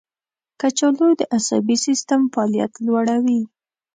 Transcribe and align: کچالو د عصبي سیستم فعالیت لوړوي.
کچالو 0.59 1.07
د 1.19 1.21
عصبي 1.35 1.75
سیستم 1.85 2.19
فعالیت 2.33 2.73
لوړوي. 2.85 3.41